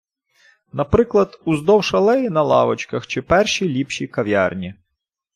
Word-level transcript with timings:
Наприклад, 0.73 1.41
уздовж 1.45 1.93
алеї 1.95 2.29
на 2.29 2.43
лавочках 2.43 3.07
чи 3.07 3.21
в 3.21 3.25
першій- 3.25 3.69
ліпшій 3.69 4.07
кав’ярні. 4.07 4.73